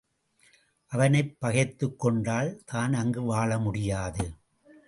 அவனைப் 0.87 1.35
பகைத்துக் 1.39 1.99
கொண்டால் 1.99 2.61
தான் 2.65 2.93
அங்கு 2.93 3.21
வாழ 3.23 3.59
முடியாது. 3.59 4.33